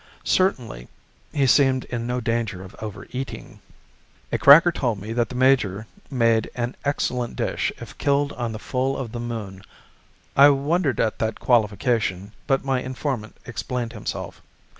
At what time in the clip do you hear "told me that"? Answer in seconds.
4.71-5.29